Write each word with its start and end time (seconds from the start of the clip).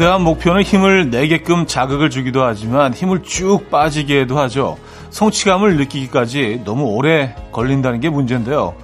거대한 0.00 0.22
목표는 0.22 0.62
힘을 0.62 1.10
내게끔 1.10 1.66
자극을 1.66 2.08
주기도 2.08 2.42
하지만 2.42 2.94
힘을 2.94 3.22
쭉 3.22 3.70
빠지게도 3.70 4.38
하죠. 4.38 4.78
성취감을 5.10 5.76
느끼기까지 5.76 6.62
너무 6.64 6.84
오래 6.84 7.36
걸린다는 7.52 8.00
게 8.00 8.08
문제인데요. 8.08 8.74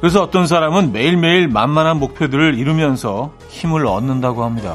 그래서 0.00 0.20
어떤 0.20 0.48
사람은 0.48 0.90
매일매일 0.90 1.46
만만한 1.46 2.00
목표들을 2.00 2.58
이루면서 2.58 3.30
힘을 3.50 3.86
얻는다고 3.86 4.42
합니다. 4.42 4.74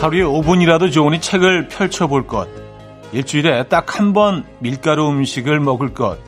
하루에 0.00 0.22
5분이라도 0.22 0.92
좋으니 0.92 1.20
책을 1.20 1.68
펼쳐볼 1.68 2.26
것. 2.26 2.48
일주일에 3.12 3.64
딱 3.64 3.98
한 3.98 4.12
번 4.12 4.44
밀가루 4.58 5.08
음식을 5.10 5.60
먹을 5.60 5.94
것. 5.94 6.18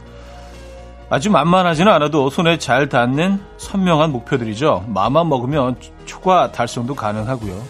아주 1.10 1.30
만만하지는 1.30 1.90
않아도 1.92 2.28
손에 2.30 2.58
잘 2.58 2.88
닿는 2.88 3.40
선명한 3.56 4.12
목표들이죠. 4.12 4.84
마음만 4.88 5.28
먹으면 5.28 5.76
초과 6.06 6.52
달성도 6.52 6.94
가능하고요. 6.94 7.62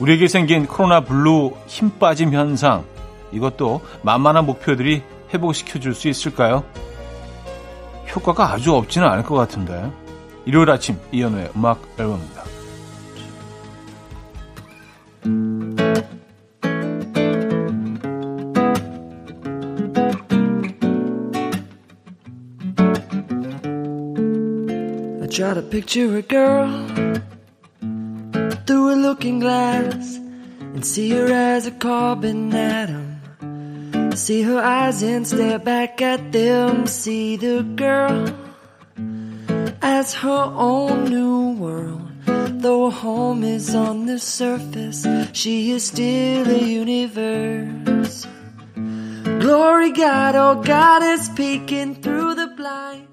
우리에게 0.00 0.28
생긴 0.28 0.66
코로나 0.66 1.00
블루 1.00 1.52
힘 1.66 1.90
빠짐 1.98 2.32
현상. 2.32 2.84
이것도 3.32 3.80
만만한 4.02 4.46
목표들이 4.46 5.02
회복시켜 5.32 5.78
줄 5.78 5.94
수 5.94 6.08
있을까요? 6.08 6.62
효과가 8.14 8.52
아주 8.52 8.74
없지는 8.74 9.08
않을 9.08 9.24
것 9.24 9.34
같은데. 9.34 9.90
일요일 10.46 10.70
아침 10.70 10.98
이연우의 11.10 11.50
음악 11.56 11.80
앨범입니다. 11.98 12.42
Picture 25.64 26.16
a 26.16 26.22
girl 26.22 26.68
through 28.66 28.94
a 28.94 28.96
looking 28.96 29.40
glass 29.40 30.16
and 30.60 30.84
see 30.84 31.10
her 31.10 31.26
as 31.32 31.66
a 31.66 31.70
carbon 31.70 32.54
atom. 32.54 34.16
See 34.16 34.42
her 34.42 34.58
eyes 34.58 35.02
and 35.02 35.26
stare 35.26 35.58
back 35.58 36.00
at 36.02 36.32
them. 36.32 36.86
See 36.86 37.36
the 37.36 37.62
girl 37.62 38.32
as 39.82 40.14
her 40.14 40.52
own 40.54 41.04
new 41.06 41.52
world. 41.54 42.10
Though 42.26 42.90
her 42.90 42.96
home 42.96 43.44
is 43.44 43.74
on 43.74 44.06
the 44.06 44.18
surface, 44.18 45.06
she 45.32 45.72
is 45.72 45.86
still 45.88 46.48
a 46.48 46.58
universe. 46.58 48.26
Glory 49.40 49.92
God, 49.92 50.34
oh 50.36 50.62
God 50.62 51.02
is 51.02 51.28
peeking 51.30 51.96
through 51.96 52.34
the 52.34 52.46
blind. 52.48 53.08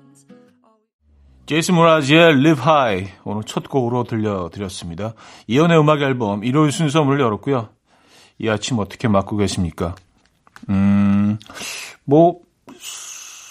제이슨 1.52 1.76
모라지의 1.76 2.30
Live 2.36 2.64
High 2.64 3.12
오늘 3.26 3.44
첫 3.44 3.68
곡으로 3.68 4.06
들려드렸습니다. 4.06 5.16
이연의 5.48 5.78
음악 5.78 6.02
앨범 6.02 6.46
일요일 6.46 6.72
순서 6.72 7.04
문을 7.04 7.20
열었고요. 7.20 7.68
이 8.40 8.48
아침 8.48 8.80
어떻게 8.80 9.10
맞고 9.10 9.36
계십니까? 9.36 9.96
음, 10.70 11.38
뭐 12.06 12.38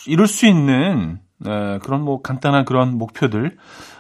이룰 0.07 0.27
수 0.29 0.47
있는 0.47 1.19
네, 1.37 1.79
그런 1.83 2.01
뭐 2.01 2.23
간단한 2.23 2.65
그런 2.65 2.97
목표들 2.97 3.59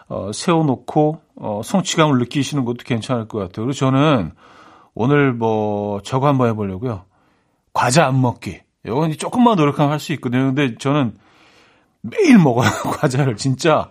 어, 0.09 0.33
세워놓고 0.33 1.21
어, 1.37 1.61
성취감을 1.63 2.21
느끼시는 2.21 2.65
것도 2.65 2.79
괜찮을 2.87 3.29
것 3.29 3.39
같아요. 3.39 3.67
그리고 3.67 3.73
저는 3.75 4.33
오늘 4.95 5.35
뭐 5.35 6.01
저거 6.01 6.27
한번 6.27 6.49
해보려고요. 6.49 7.05
과자 7.75 8.07
안 8.07 8.19
먹기. 8.19 8.61
이건 8.87 9.13
조금만 9.19 9.57
노력하면 9.57 9.93
할 9.93 10.01
수 10.01 10.15
있거든요. 10.15 10.55
근데 10.55 10.75
저는 10.79 11.19
매일 12.03 12.39
먹어요. 12.39 12.71
과자를. 13.01 13.37
진짜 13.37 13.89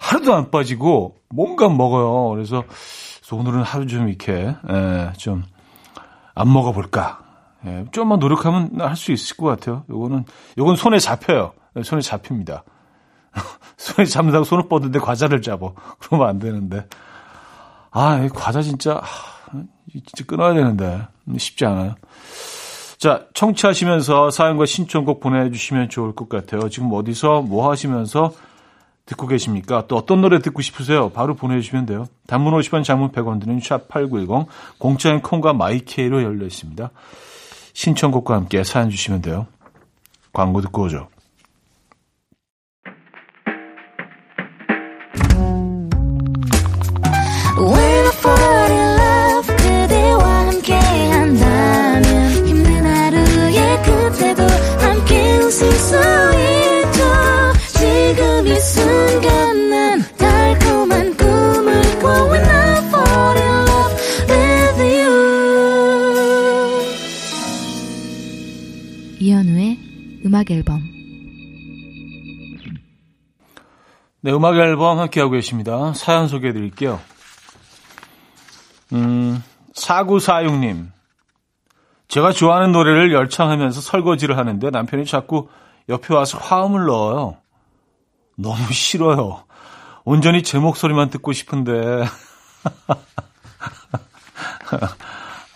하루도 0.00 0.34
안 0.34 0.50
빠지고 0.50 1.16
뭔가 1.30 1.68
먹어요. 1.68 2.30
그래서, 2.34 2.64
그래서 2.66 3.36
오늘은 3.36 3.62
하루 3.62 3.86
좀 3.86 4.08
이렇게, 4.08 4.54
예, 4.70 5.12
좀, 5.16 5.44
안 6.34 6.52
먹어볼까. 6.52 7.20
예, 7.66 7.84
좀만 7.92 8.18
노력하면 8.18 8.80
할 8.80 8.96
수 8.96 9.12
있을 9.12 9.36
것 9.36 9.46
같아요. 9.46 9.84
요거는, 9.88 10.24
요건 10.58 10.76
손에 10.76 10.98
잡혀요. 10.98 11.52
예, 11.76 11.82
손에 11.82 12.02
잡힙니다. 12.02 12.64
손에 13.78 14.04
잡는다고 14.06 14.44
손을 14.44 14.68
뻗는데 14.68 14.98
과자를 14.98 15.40
잡어. 15.42 15.74
그러면 16.00 16.28
안 16.28 16.38
되는데. 16.38 16.86
아, 17.92 18.26
과자 18.34 18.60
진짜, 18.62 19.00
진짜 19.92 20.24
끊어야 20.26 20.54
되는데. 20.54 21.06
쉽지 21.38 21.64
않아요. 21.66 21.94
자, 23.02 23.26
청취하시면서 23.34 24.30
사연과 24.30 24.64
신청곡 24.64 25.18
보내주시면 25.18 25.88
좋을 25.88 26.14
것 26.14 26.28
같아요. 26.28 26.68
지금 26.68 26.92
어디서 26.92 27.42
뭐 27.42 27.68
하시면서 27.68 28.32
듣고 29.06 29.26
계십니까? 29.26 29.88
또 29.88 29.96
어떤 29.96 30.20
노래 30.20 30.38
듣고 30.38 30.62
싶으세요? 30.62 31.08
바로 31.08 31.34
보내주시면 31.34 31.86
돼요. 31.86 32.06
단문 32.28 32.54
50원, 32.54 32.84
장문 32.84 33.10
100원 33.10 33.40
드는 33.40 33.58
샵8910, 33.58 34.46
공짜인 34.78 35.20
콩과 35.20 35.52
마이케이로 35.52 36.22
열려 36.22 36.46
있습니다. 36.46 36.90
신청곡과 37.72 38.36
함께 38.36 38.62
사연 38.62 38.88
주시면 38.88 39.20
돼요. 39.20 39.48
광고 40.32 40.60
듣고 40.60 40.82
오죠. 40.82 41.08
네, 74.32 74.36
음악 74.36 74.56
앨범 74.56 74.98
함께하고 74.98 75.32
계십니다. 75.32 75.92
사연 75.92 76.26
소개해 76.26 76.54
드릴게요. 76.54 76.98
음, 78.94 79.44
4946님. 79.74 80.86
제가 82.08 82.32
좋아하는 82.32 82.72
노래를 82.72 83.12
열창하면서 83.12 83.82
설거지를 83.82 84.38
하는데 84.38 84.70
남편이 84.70 85.04
자꾸 85.04 85.48
옆에 85.90 86.14
와서 86.14 86.38
화음을 86.38 86.86
넣어요. 86.86 87.36
너무 88.36 88.72
싫어요. 88.72 89.44
온전히 90.04 90.42
제 90.42 90.58
목소리만 90.58 91.10
듣고 91.10 91.34
싶은데. 91.34 91.72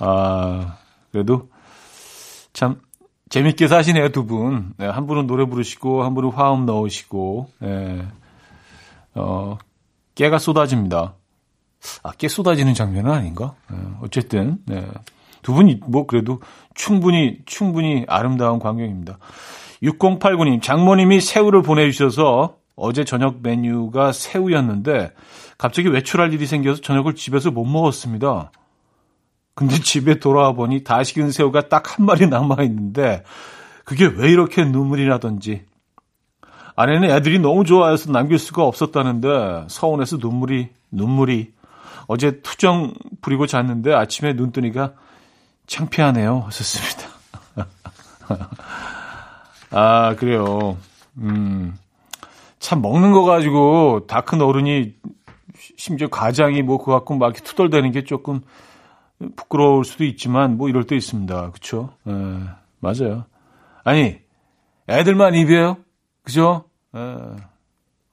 아, 0.00 0.76
그래도 1.12 1.48
참 2.52 2.78
재밌게 3.30 3.68
사시네요, 3.68 4.10
두 4.10 4.26
분. 4.26 4.74
네, 4.76 4.86
한 4.86 5.06
분은 5.06 5.26
노래 5.26 5.46
부르시고, 5.46 6.04
한 6.04 6.14
분은 6.14 6.32
화음 6.32 6.66
넣으시고, 6.66 7.48
네. 7.60 8.06
어, 9.16 9.58
깨가 10.14 10.38
쏟아집니다. 10.38 11.14
아, 12.02 12.12
깨 12.12 12.28
쏟아지는 12.28 12.74
장면은 12.74 13.10
아닌가? 13.10 13.54
네, 13.70 13.78
어쨌든, 14.02 14.58
네. 14.66 14.86
두 15.42 15.52
분이 15.54 15.80
뭐 15.86 16.06
그래도 16.06 16.40
충분히, 16.74 17.38
충분히 17.46 18.04
아름다운 18.08 18.58
광경입니다. 18.58 19.18
6089님, 19.82 20.62
장모님이 20.62 21.20
새우를 21.20 21.62
보내주셔서 21.62 22.56
어제 22.74 23.04
저녁 23.04 23.42
메뉴가 23.42 24.12
새우였는데 24.12 25.12
갑자기 25.56 25.88
외출할 25.88 26.32
일이 26.32 26.46
생겨서 26.46 26.80
저녁을 26.80 27.14
집에서 27.14 27.50
못 27.50 27.64
먹었습니다. 27.64 28.50
근데 29.54 29.76
집에 29.78 30.18
돌아와 30.18 30.52
보니 30.52 30.84
다 30.84 31.02
식은 31.02 31.30
새우가 31.30 31.68
딱 31.68 31.96
한 31.96 32.04
마리 32.04 32.26
남아 32.26 32.62
있는데 32.64 33.22
그게 33.84 34.06
왜 34.06 34.30
이렇게 34.30 34.64
눈물이 34.64 35.06
나던지 35.06 35.64
아내는 36.76 37.10
애들이 37.10 37.38
너무 37.38 37.64
좋아해서 37.64 38.12
남길 38.12 38.38
수가 38.38 38.64
없었다는데 38.64 39.64
서운해서 39.68 40.18
눈물이 40.18 40.68
눈물이 40.90 41.52
어제 42.06 42.40
투정 42.42 42.92
부리고 43.22 43.46
잤는데 43.46 43.94
아침에 43.94 44.34
눈 44.34 44.52
뜨니까 44.52 44.92
창피하네요. 45.66 46.42
하셨습니다. 46.46 47.08
아 49.70 50.14
그래요. 50.16 50.76
음. 51.18 51.76
참 52.58 52.82
먹는 52.82 53.12
거 53.12 53.24
가지고 53.24 54.06
다 54.06 54.22
큰 54.22 54.40
어른이 54.42 54.94
심지어 55.76 56.08
가장이 56.08 56.62
뭐 56.62 56.78
그거 56.78 56.92
갖고 56.92 57.16
막 57.16 57.32
투덜대는 57.34 57.92
게 57.92 58.04
조금 58.04 58.40
부끄러울 59.36 59.84
수도 59.84 60.04
있지만 60.04 60.56
뭐 60.56 60.68
이럴 60.68 60.84
때 60.84 60.96
있습니다. 60.96 61.50
그쵸? 61.52 61.90
에, 62.06 62.10
예, 62.12 62.38
맞아요. 62.80 63.24
아니, 63.84 64.18
애들만 64.88 65.34
입이에요? 65.34 65.78
그죠? 66.26 66.64
에, 66.94 66.98
예, 66.98 67.36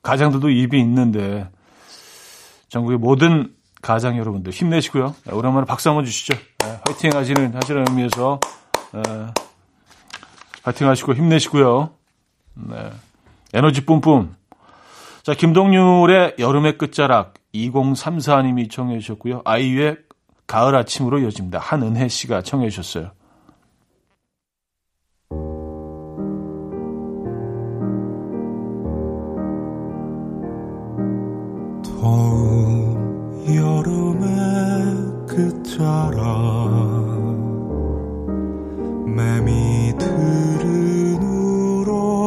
가장들도 0.04 0.50
입이 0.51 0.80
있는데 0.80 1.50
전국의 2.69 3.00
모든 3.00 3.56
가장 3.81 4.18
여러분들 4.18 4.54
힘내시고요. 4.54 5.15
네, 5.25 5.33
오랜만에 5.33 5.65
박수 5.65 5.89
한번 5.89 6.06
주시죠. 6.06 6.36
네, 6.36 6.80
화이팅 6.86 7.12
하시는, 7.12 7.56
하시는 7.56 7.86
의미에서, 7.89 8.39
네, 8.94 9.01
화이팅 10.62 10.88
하시고 10.88 11.15
힘내시고요. 11.15 11.89
네. 12.54 12.92
에너지 13.54 13.83
뿜뿜. 13.83 14.36
자, 15.24 15.33
김동률의 15.33 16.36
여름의 16.38 16.77
끝자락 16.77 17.33
2034님이 17.56 18.69
청해 18.69 19.00
주셨고요. 19.00 19.42
아이유의 19.44 19.98
가을 20.45 20.75
아침으로 20.75 21.19
이어집니다. 21.19 21.57
한은혜 21.60 22.07
씨가 22.07 22.44
청해 22.44 22.69
주셨어요. 22.69 23.12
더운 32.04 33.48
여름의 33.48 34.28
끝자락 35.26 36.20
맴이 39.08 39.94
들은 39.98 41.24
울어대고 41.24 42.20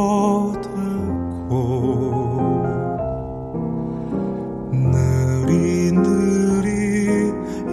느리느리 5.92 6.64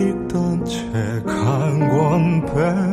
읽던 0.02 0.66
책 0.66 1.24
한 1.26 1.88
권 1.90 2.46
빼 2.46 2.93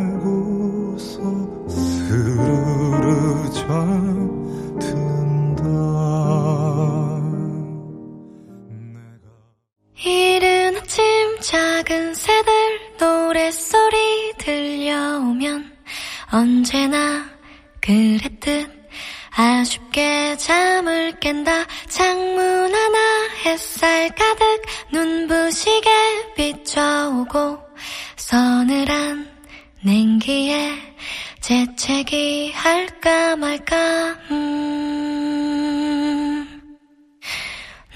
언제나 16.61 17.25
그랬듯 17.81 18.71
아쉽게 19.35 20.37
잠을 20.37 21.19
깬다 21.19 21.65
창문 21.89 22.75
하나 22.75 22.99
햇살 23.47 24.15
가득 24.15 24.63
눈부시게 24.93 26.35
비춰오고 26.37 27.61
서늘한 28.17 29.27
냉기에 29.81 30.75
재채기 31.41 32.53
할까 32.53 33.37
말까 33.37 34.19
음. 34.31 35.41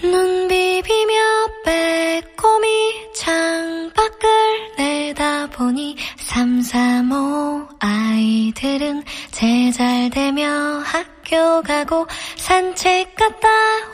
눈 0.01 0.49
비비며 0.49 1.13
빼꼼히 1.67 3.13
창밖을 3.15 4.29
내다보니 4.79 5.97
삼삼오 6.35 7.69
아이들은 7.79 9.05
제잘되며 9.31 10.45
학교 10.81 11.63
가고 11.63 12.09
산책 12.37 13.15
갔다 13.15 13.49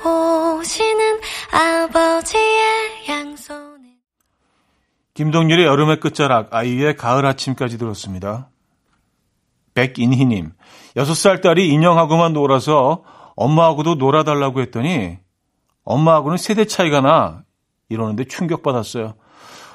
오시는 0.09 1.21
아버지의 1.53 3.09
양손에 3.11 3.99
김동률의 5.13 5.67
여름의 5.67 6.01
끝자락 6.01 6.55
아이유의 6.55 6.97
가을 6.97 7.27
아침까지 7.27 7.77
들었습니다. 7.77 8.49
백인희님 9.75 10.53
6살 10.97 11.43
딸이 11.43 11.69
인형하고만 11.69 12.33
놀아서 12.33 13.05
엄마하고도 13.37 13.97
놀아달라고 13.97 14.63
했더니 14.63 15.19
엄마하고는 15.85 16.39
세대 16.39 16.65
차이가 16.65 17.03
나 17.03 17.45
이러는데 17.91 18.25
충격받았어요. 18.25 19.15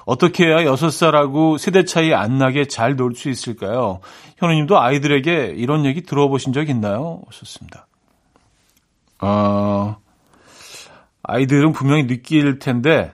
어떻게 0.06 0.46
해야 0.46 0.58
6살하고 0.58 1.58
세대 1.58 1.84
차이 1.84 2.14
안 2.14 2.38
나게 2.38 2.66
잘 2.66 2.96
놀 2.96 3.16
수 3.16 3.30
있을까요? 3.30 4.00
현우님도 4.38 4.80
아이들에게 4.80 5.54
이런 5.58 5.86
얘기 5.86 6.02
들어보신 6.04 6.54
적 6.54 6.70
있나요? 6.70 7.22
하셨습니다. 7.28 7.88
어, 9.22 9.98
아이들은 11.24 11.74
분명히 11.74 12.06
느낄 12.06 12.60
텐데, 12.60 13.14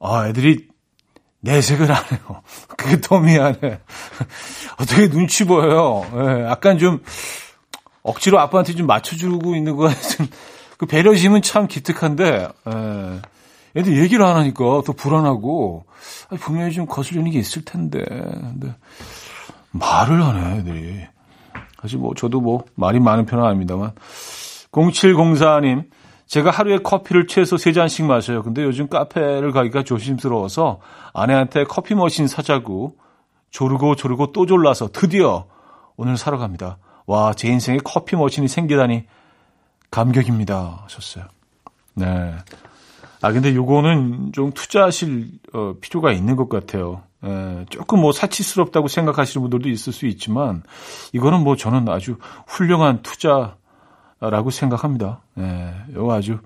아, 0.00 0.28
애들이 0.28 0.68
내색을 1.40 1.90
안 1.90 2.04
해요. 2.12 2.42
그게 2.76 3.00
더 3.00 3.20
미안해. 3.20 3.58
어떻게 4.78 5.08
눈치 5.08 5.44
보여요. 5.44 6.04
예, 6.14 6.44
약간 6.44 6.78
좀 6.78 7.02
억지로 8.02 8.38
아빠한테 8.40 8.74
좀 8.74 8.86
맞춰주고 8.86 9.54
있는 9.56 9.76
거 9.76 9.84
같은 9.84 10.26
그 10.76 10.86
배려심은 10.86 11.40
참 11.42 11.66
기특한데, 11.68 12.48
예. 12.68 13.20
애들 13.76 13.98
얘기를 13.98 14.24
안 14.24 14.36
하니까 14.36 14.82
더 14.84 14.92
불안하고, 14.92 15.84
아니, 16.30 16.40
분명히 16.40 16.72
좀 16.72 16.86
거슬리는 16.86 17.30
게 17.30 17.38
있을 17.38 17.64
텐데, 17.64 18.04
근데, 18.04 18.74
말을 19.72 20.22
하네, 20.22 20.58
애들이. 20.58 21.06
사실 21.80 21.98
뭐, 21.98 22.14
저도 22.14 22.40
뭐, 22.40 22.64
말이 22.74 23.00
많은 23.00 23.26
편은 23.26 23.44
아닙니다만. 23.44 23.92
0704님, 24.70 25.84
제가 26.26 26.50
하루에 26.50 26.78
커피를 26.78 27.26
최소 27.26 27.56
3잔씩 27.56 28.04
마셔요. 28.04 28.42
근데 28.42 28.62
요즘 28.62 28.88
카페를 28.88 29.52
가기가 29.52 29.82
조심스러워서 29.84 30.80
아내한테 31.12 31.64
커피 31.64 31.94
머신 31.94 32.26
사자고 32.26 32.96
조르고 33.50 33.94
조르고 33.94 34.32
또 34.32 34.46
졸라서 34.46 34.88
드디어 34.92 35.46
오늘 35.96 36.16
사러 36.16 36.38
갑니다. 36.38 36.78
와, 37.06 37.34
제 37.34 37.48
인생에 37.48 37.78
커피 37.84 38.16
머신이 38.16 38.48
생기다니 38.48 39.04
감격입니다. 39.90 40.80
하셨어요. 40.84 41.26
네. 41.94 42.34
아, 43.24 43.32
근데 43.32 43.54
요거는 43.54 44.32
좀 44.32 44.52
투자하실 44.52 45.30
어, 45.54 45.74
필요가 45.80 46.12
있는 46.12 46.36
것 46.36 46.50
같아요. 46.50 47.04
예, 47.24 47.64
조금 47.70 48.02
뭐 48.02 48.12
사치스럽다고 48.12 48.86
생각하시는 48.86 49.40
분들도 49.40 49.70
있을 49.70 49.94
수 49.94 50.04
있지만, 50.04 50.62
이거는 51.14 51.40
뭐 51.40 51.56
저는 51.56 51.88
아주 51.88 52.18
훌륭한 52.46 53.00
투자라고 53.00 54.50
생각합니다. 54.50 55.22
예, 55.38 55.74
이거 55.88 56.12
아주 56.12 56.40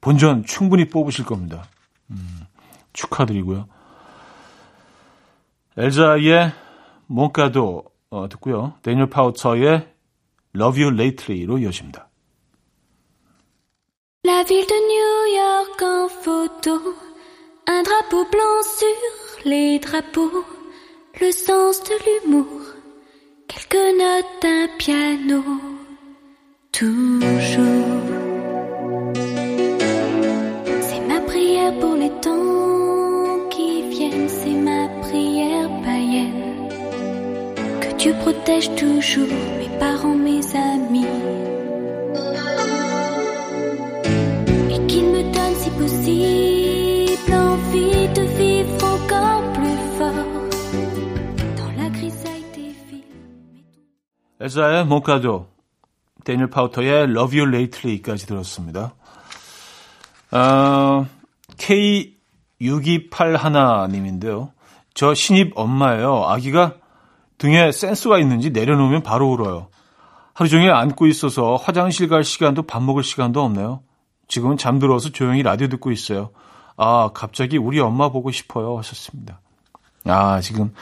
본전 0.00 0.44
충분히 0.44 0.88
뽑으실 0.88 1.24
겁니다. 1.24 1.64
음, 2.12 2.42
축하드리고요. 2.92 3.66
엘자의 5.78 6.52
몽가도 7.08 7.82
어, 8.10 8.28
듣고요. 8.28 8.74
데니얼 8.82 9.10
파우처의 9.10 9.88
Love 10.54 10.80
You 10.80 10.94
Lately로 10.94 11.58
이어집니다. 11.58 12.09
La 14.40 14.46
ville 14.46 14.64
de 14.64 14.80
New 14.92 15.16
York 15.42 15.82
en 15.82 16.08
photo, 16.08 16.94
un 17.66 17.82
drapeau 17.82 18.24
blanc 18.32 18.62
sur 18.78 19.44
les 19.44 19.78
drapeaux, 19.78 20.44
le 21.20 21.30
sens 21.30 21.82
de 21.84 21.94
l'humour, 22.06 22.62
quelques 23.48 23.98
notes 23.98 24.36
d'un 24.40 24.66
piano, 24.78 25.42
toujours. 26.72 28.00
C'est 30.88 31.00
ma 31.06 31.20
prière 31.20 31.78
pour 31.78 31.96
les 31.96 32.12
temps 32.22 33.48
qui 33.50 33.82
viennent, 33.90 34.28
c'est 34.30 34.58
ma 34.70 34.88
prière 35.02 35.68
païenne. 35.84 36.66
Que 37.82 37.94
Dieu 37.98 38.14
protège 38.22 38.74
toujours 38.74 39.28
엘사의 54.40 54.86
모카도, 54.86 55.48
데니얼 56.24 56.48
파우터의 56.48 57.10
Love 57.10 57.38
You 57.38 57.54
Lately까지 57.54 58.26
들었습니다. 58.26 58.94
어, 60.32 61.06
K6281님인데요. 61.58 64.52
저 64.94 65.12
신입 65.14 65.52
엄마예요. 65.56 66.24
아기가 66.24 66.76
등에 67.36 67.72
센스가 67.72 68.18
있는지 68.18 68.48
내려놓으면 68.50 69.02
바로 69.02 69.30
울어요. 69.30 69.68
하루 70.32 70.48
종일 70.48 70.70
안고 70.70 71.06
있어서 71.06 71.56
화장실 71.56 72.08
갈 72.08 72.24
시간도 72.24 72.62
밥 72.62 72.82
먹을 72.82 73.02
시간도 73.02 73.42
없네요. 73.42 73.82
지금은 74.26 74.56
잠들어서 74.56 75.10
조용히 75.10 75.42
라디오 75.42 75.68
듣고 75.68 75.90
있어요. 75.90 76.30
아, 76.76 77.10
갑자기 77.12 77.58
우리 77.58 77.78
엄마 77.80 78.08
보고 78.08 78.30
싶어요. 78.30 78.78
하셨습니다. 78.78 79.42
아, 80.06 80.40
지금 80.40 80.72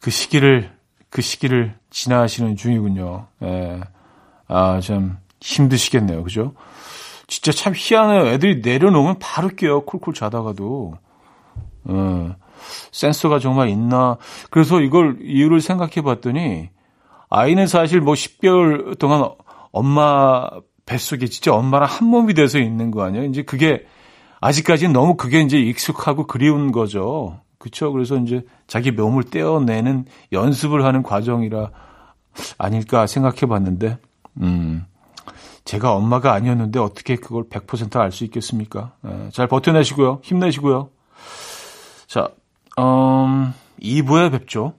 그 0.00 0.10
시기를, 0.10 0.75
그 1.16 1.22
시기를 1.22 1.74
지나시는 1.88 2.56
중이군요. 2.56 3.28
예. 3.42 3.80
아, 4.48 4.80
참 4.80 5.16
힘드시겠네요. 5.40 6.22
그죠? 6.22 6.52
진짜 7.26 7.52
참 7.52 7.72
희한해요. 7.74 8.26
애들이 8.26 8.60
내려놓으면 8.60 9.18
바로 9.18 9.48
깨요. 9.48 9.86
쿨쿨 9.86 10.12
자다가도. 10.12 10.92
예. 11.88 12.36
센서가 12.92 13.38
정말 13.38 13.70
있나. 13.70 14.18
그래서 14.50 14.82
이걸 14.82 15.16
이유를 15.22 15.62
생각해 15.62 16.02
봤더니 16.04 16.68
아이는 17.30 17.66
사실 17.66 18.02
뭐 18.02 18.12
10개월 18.12 18.98
동안 18.98 19.26
엄마 19.72 20.50
뱃속에 20.84 21.28
진짜 21.28 21.54
엄마랑 21.54 21.88
한 21.88 22.08
몸이 22.08 22.34
돼서 22.34 22.58
있는 22.58 22.90
거 22.90 23.04
아니에요? 23.04 23.24
이제 23.24 23.42
그게 23.42 23.86
아직까지는 24.42 24.92
너무 24.92 25.16
그게 25.16 25.40
이제 25.40 25.56
익숙하고 25.56 26.26
그리운 26.26 26.72
거죠. 26.72 27.40
그쵸? 27.58 27.92
그래서 27.92 28.16
이제 28.16 28.44
자기 28.66 28.90
몸을 28.90 29.24
떼어내는 29.24 30.04
연습을 30.32 30.84
하는 30.84 31.02
과정이라 31.02 31.70
아닐까 32.58 33.06
생각해 33.06 33.46
봤는데, 33.46 33.98
음, 34.42 34.84
제가 35.64 35.92
엄마가 35.92 36.32
아니었는데 36.32 36.78
어떻게 36.78 37.16
그걸 37.16 37.48
100%알 37.48 38.12
수 38.12 38.24
있겠습니까? 38.24 38.92
예, 39.06 39.30
잘 39.32 39.48
버텨내시고요. 39.48 40.20
힘내시고요. 40.22 40.90
자, 42.06 42.28
음, 42.78 43.52
2부에 43.82 44.30
뵙죠. 44.30 44.74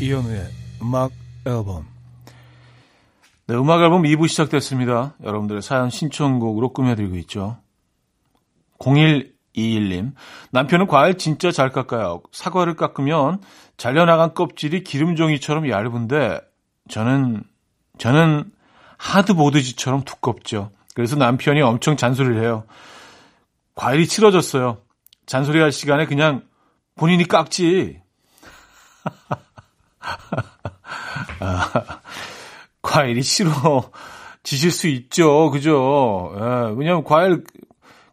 이현우의 0.00 0.46
음악 0.82 1.10
앨범. 1.46 1.86
네, 3.46 3.54
음악 3.54 3.80
앨범 3.80 4.02
2부 4.02 4.28
시작됐습니다. 4.28 5.14
여러분들의 5.22 5.62
사연 5.62 5.88
신청곡으로 5.88 6.74
꾸며드리고 6.74 7.16
있죠. 7.16 7.56
0121님. 9.56 10.12
남편은 10.50 10.86
과일 10.86 11.18
진짜 11.18 11.50
잘 11.50 11.70
깎아요. 11.70 12.22
사과를 12.32 12.76
깎으면 12.76 13.40
잘려나간 13.76 14.34
껍질이 14.34 14.84
기름종이처럼 14.84 15.68
얇은데 15.70 16.40
저는, 16.88 17.42
저는 17.98 18.50
하드보드지처럼 18.98 20.04
두껍죠. 20.04 20.70
그래서 20.94 21.16
남편이 21.16 21.60
엄청 21.62 21.96
잔소리를 21.96 22.40
해요. 22.42 22.64
과일이 23.74 24.06
치러졌어요. 24.06 24.78
잔소리할 25.26 25.72
시간에 25.72 26.06
그냥 26.06 26.42
본인이 26.94 27.24
깎지. 27.24 28.00
아, 31.40 32.00
과일이 32.80 33.22
싫어. 33.22 33.90
지실 34.42 34.70
수 34.70 34.86
있죠. 34.86 35.50
그죠? 35.50 36.32
예, 36.36 36.72
왜냐면 36.76 37.04
과일, 37.04 37.44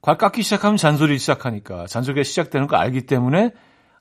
과일 0.03 0.17
깎기 0.17 0.43
시작하면 0.43 0.75
잔소리 0.75 1.17
시작하니까. 1.17 1.88
잔소리가 1.88 2.24
시작되는 2.24 2.67
거 2.67 2.75
알기 2.75 3.05
때문에 3.05 3.51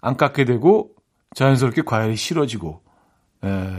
안 0.01 0.17
깎게 0.17 0.45
되고 0.45 0.91
자연스럽게 1.37 1.83
과일이 1.83 2.17
싫어지고. 2.17 2.83
예, 3.45 3.73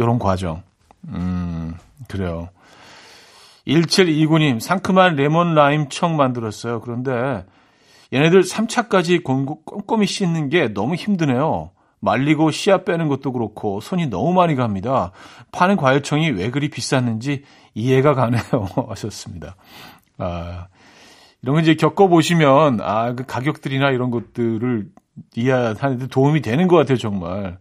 요런 0.00 0.18
과정. 0.18 0.62
음, 1.08 1.74
그래요. 2.08 2.48
1729님, 3.66 4.58
상큼한 4.58 5.16
레몬 5.16 5.54
라임 5.54 5.90
청 5.90 6.16
만들었어요. 6.16 6.80
그런데 6.80 7.44
얘네들 8.10 8.40
3차까지 8.42 9.22
꼼꼼히 9.22 10.06
씻는 10.06 10.48
게 10.48 10.68
너무 10.68 10.94
힘드네요. 10.94 11.72
말리고 12.00 12.50
씨앗 12.50 12.86
빼는 12.86 13.08
것도 13.08 13.32
그렇고 13.32 13.82
손이 13.82 14.06
너무 14.06 14.32
많이 14.32 14.54
갑니다. 14.54 15.12
파는 15.52 15.76
과일청이 15.76 16.30
왜 16.30 16.50
그리 16.50 16.70
비쌌는지 16.70 17.44
이해가 17.74 18.14
가네요. 18.14 18.42
하셨습니다. 18.88 19.56
아, 20.16 20.68
이런 21.42 21.56
거 21.56 21.60
이제 21.60 21.74
겪어보시면, 21.74 22.80
아, 22.80 23.14
그 23.14 23.24
가격들이나 23.26 23.90
이런 23.90 24.10
것들을 24.10 24.88
이해하는데 25.34 26.06
도움이 26.08 26.40
되는 26.40 26.68
것 26.68 26.76
같아요, 26.76 26.96
정말. 26.98 27.58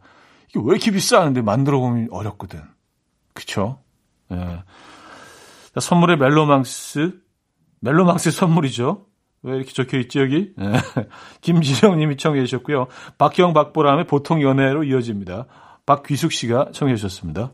이게 0.50 0.60
왜 0.64 0.72
이렇게 0.72 0.92
비싸는데 0.92 1.42
만들어 1.42 1.80
보면 1.80 2.10
어렵거든. 2.12 2.62
그쵸? 3.34 3.80
예. 4.32 4.64
선물의 5.80 6.18
멜로망스. 6.18 7.20
멜로망스의 7.80 8.34
선물이죠. 8.34 9.06
왜 9.44 9.56
이렇게 9.56 9.72
적혀 9.72 9.98
있지 9.98 10.20
여기? 10.20 10.54
네. 10.56 10.74
김지영 11.42 11.98
님이 11.98 12.18
청해 12.18 12.42
주셨고요. 12.46 12.88
박형 13.18 13.54
박보람의 13.54 14.06
보통 14.06 14.42
연애로 14.42 14.84
이어집니다. 14.84 15.48
박귀숙 15.86 16.32
씨가 16.32 16.70
청해 16.74 16.96
주셨습니다. 16.96 17.54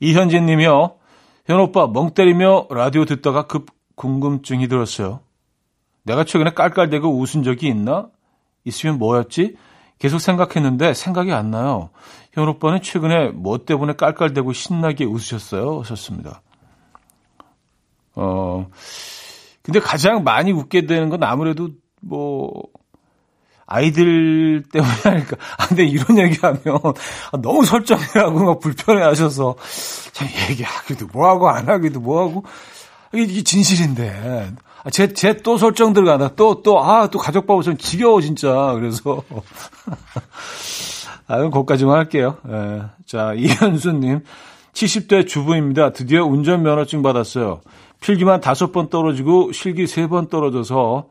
이현진 0.00 0.46
님이요. 0.46 0.96
현 1.46 1.60
오빠, 1.60 1.86
멍 1.86 2.14
때리며 2.14 2.68
라디오 2.70 3.04
듣다가 3.04 3.46
급 3.46 3.66
궁금증이 3.96 4.68
들었어요. 4.68 5.20
내가 6.04 6.24
최근에 6.24 6.50
깔깔대고 6.50 7.18
웃은 7.18 7.42
적이 7.42 7.68
있나? 7.68 8.08
있으면 8.64 8.98
뭐였지? 8.98 9.56
계속 9.98 10.18
생각했는데 10.18 10.94
생각이 10.94 11.32
안 11.32 11.50
나요. 11.50 11.90
현 12.32 12.48
오빠는 12.48 12.82
최근에 12.82 13.28
뭐 13.28 13.64
때문에 13.64 13.94
깔깔대고 13.94 14.52
신나게 14.52 15.04
웃으셨어요? 15.04 15.80
하셨습니다. 15.80 16.42
어, 18.16 18.68
근데 19.62 19.80
가장 19.80 20.24
많이 20.24 20.52
웃게 20.52 20.86
되는 20.86 21.08
건 21.08 21.22
아무래도 21.22 21.70
뭐, 22.00 22.52
아이들 23.66 24.62
때문에 24.72 24.92
하니까. 25.04 25.36
아, 25.58 25.66
근데 25.68 25.84
이런 25.84 26.18
얘기하면 26.18 26.60
아, 27.32 27.36
너무 27.40 27.64
설정이라고 27.64 28.44
막 28.44 28.60
불편해 28.60 29.02
하셔서 29.02 29.56
참 30.12 30.28
얘기하기도 30.50 31.06
뭐하고 31.12 31.48
안 31.48 31.68
하기도 31.68 32.00
뭐하고 32.00 32.44
이게 33.12 33.42
진실인데. 33.42 34.52
아, 34.84 34.90
제, 34.90 35.12
제 35.14 35.34
또 35.42 35.56
설정 35.56 35.94
들어가다. 35.94 36.34
또, 36.36 36.62
또, 36.62 36.84
아, 36.84 37.06
또 37.06 37.18
가족 37.18 37.46
바보 37.46 37.62
좀 37.62 37.78
지겨워, 37.78 38.20
진짜. 38.20 38.72
그래서. 38.74 39.22
아, 41.26 41.38
그럼 41.38 41.50
거기까지만 41.50 41.96
할게요. 41.96 42.36
예. 42.48 42.82
자, 43.06 43.32
이현수님. 43.34 44.20
70대 44.74 45.26
주부입니다. 45.26 45.92
드디어 45.92 46.24
운전면허증 46.24 47.02
받았어요. 47.02 47.60
필기만 48.00 48.40
다섯 48.42 48.72
번 48.72 48.90
떨어지고 48.90 49.52
실기 49.52 49.86
세 49.86 50.06
번 50.08 50.28
떨어져서 50.28 51.06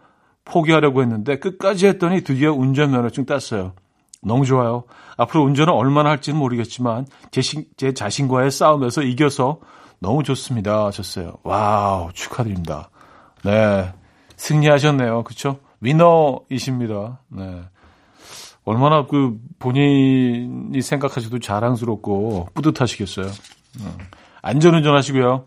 포기하려고 0.46 1.02
했는데 1.02 1.40
끝까지 1.40 1.88
했더니 1.88 2.22
드디어 2.22 2.54
운전면허증 2.54 3.26
땄어요. 3.26 3.74
너무 4.22 4.46
좋아요. 4.46 4.84
앞으로 5.18 5.44
운전을 5.44 5.74
얼마나 5.74 6.10
할지는 6.10 6.40
모르겠지만 6.40 7.06
제, 7.32 7.42
신, 7.42 7.66
제 7.78 7.94
자신과의 7.94 8.52
싸움에서 8.52 9.04
이겨서 9.04 9.60
너무 10.00 10.24
좋습니다. 10.24 10.86
하셨어요. 10.86 11.34
와우, 11.44 12.12
축하드립니다. 12.14 12.90
네. 13.44 13.92
승리하셨네요. 14.38 15.24
그쵸? 15.24 15.60
위너이십니다. 15.82 17.20
네. 17.30 17.62
얼마나 18.66 19.06
그 19.06 19.38
본인이 19.60 20.82
생각하셔도 20.82 21.40
자랑스럽고 21.40 22.50
뿌듯하시겠어요. 22.54 23.26
네. 23.28 23.86
안전운전 24.42 24.96
하시고요. 24.96 25.46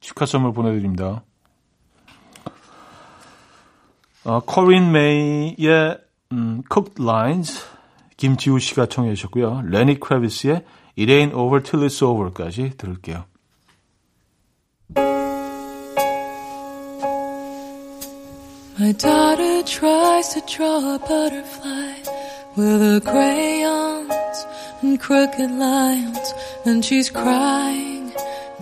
축하 0.00 0.24
선물 0.26 0.52
보내드립니다. 0.52 1.22
어, 4.25 4.41
코린 4.45 4.91
메이의 4.91 5.97
음, 6.31 6.63
Cooked 6.71 7.01
Lines 7.01 7.61
김지우 8.17 8.59
씨가 8.59 8.85
청해 8.85 9.13
주셨고요. 9.15 9.63
레니 9.65 9.99
크래비스의 9.99 10.63
It 10.97 11.11
Ain't 11.11 11.33
Over 11.33 11.63
Till 11.63 11.87
It's 11.87 12.05
Over까지 12.05 12.77
들을게요. 12.77 13.25
My 18.79 18.93
daughter 18.93 19.63
tries 19.63 20.33
to 20.33 20.41
draw 20.47 20.95
a 20.95 20.99
butterfly 20.99 22.01
with 22.57 22.81
her 22.81 22.99
crayons 22.99 24.45
and 24.81 24.99
crooked 24.99 25.51
lines, 25.51 26.33
and 26.65 26.83
she's 26.83 27.09
crying, 27.09 28.11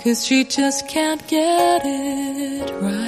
cause 0.04 0.25
she 0.25 0.44
just 0.44 0.88
can't 0.89 1.25
get 1.28 1.82
it 1.86 2.70
right. 2.82 3.03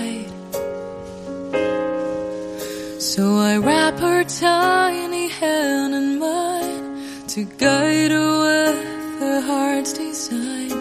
So 3.15 3.37
I 3.37 3.57
wrap 3.57 3.99
her 3.99 4.23
tiny 4.23 5.27
hand 5.27 5.93
in 5.93 6.19
mine 6.19 7.27
to 7.29 7.43
guide 7.57 8.11
her 8.11 8.39
with 8.39 9.19
her 9.19 9.41
heart's 9.41 9.93
design, 9.93 10.71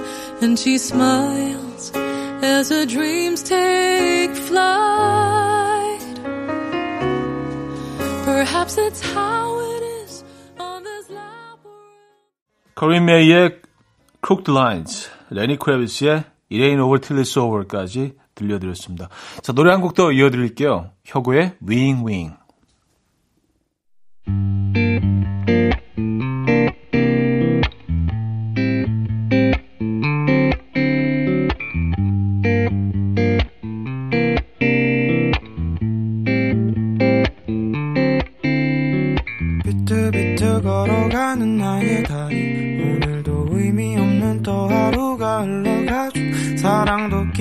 and 0.43 0.59
she 0.59 0.79
smiles 0.79 1.93
as 2.43 2.71
her 2.71 2.87
dreams 2.87 3.43
take 3.43 4.35
flight. 4.35 6.01
Perhaps 8.25 8.77
that's 8.77 9.01
how 9.13 9.59
it 9.61 9.83
is 10.05 10.25
on 10.59 10.83
this 10.85 11.11
labyrinth. 11.11 12.75
코린 12.75 13.05
메이의 13.05 13.61
Crooked 14.23 14.51
Lines, 14.51 15.11
레니 15.31 15.59
크래비스의 15.59 16.25
It 16.51 16.63
Ain't 16.63 16.81
Over 16.81 17.01
Till 17.01 17.19
It's 17.19 17.37
Over까지 17.37 18.15
들려드렸습니다. 18.36 19.10
자, 19.42 19.54
노래 19.54 19.72
한 19.72 19.82
곡 19.82 19.94
더 19.96 20.12
이어드릴게요. 20.12 20.92
Wing 21.68 22.06
Wing. 22.06 22.34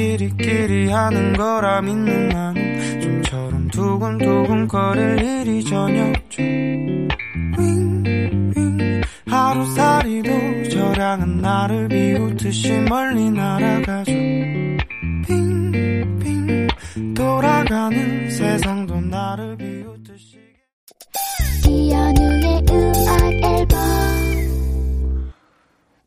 사랑도 0.05 0.37
끼리끼리 0.37 0.91
하는 0.91 1.33
거라 1.33 1.81
믿는 1.81 2.29
나는 2.29 3.01
좀처럼 3.01 3.69
두근두근 3.69 4.69
거릴 4.69 5.19
일이 5.23 5.65
전혀 5.65 6.09
없죠. 6.09 6.43
하루살이도 9.27 10.69
저량은 10.69 11.41
나를 11.41 11.89
비웃듯이 11.89 12.71
멀리 12.89 13.31
날아가죠. 13.31 14.13
빙빙 15.27 16.69
돌아가는 17.15 18.31
세상도 18.31 19.01
나를 19.01 19.57
비웃듯이. 19.57 20.39
이연우의 21.67 22.65
음악 22.71 23.24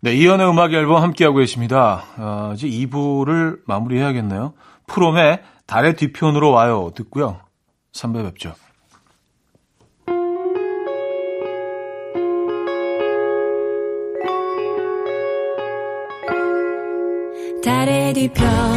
네, 0.07 0.13
이연의 0.13 0.49
음악 0.49 0.71
앨범 0.71 1.03
함께하고 1.03 1.39
계십니다. 1.39 2.05
어, 2.15 2.53
이제 2.55 2.65
2부를 2.65 3.59
마무리해야겠네요. 3.65 4.53
프롬의 4.87 5.41
달의 5.65 5.97
뒤편으로 5.97 6.49
와요. 6.49 6.91
듣고요. 6.95 7.41
3배 7.91 8.23
뵙죠. 8.23 8.53
달의 17.61 18.13
뒤편 18.13 18.76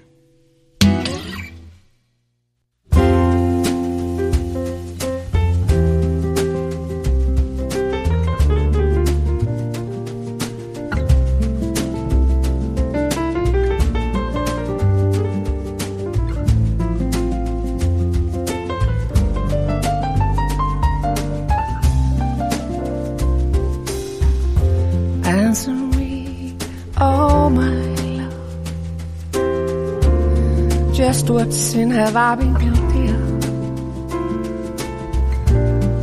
Sin 31.51 31.91
have 31.91 32.15
I 32.15 32.35
been 32.35 32.53
guilty 32.55 33.07
of? 33.09 33.41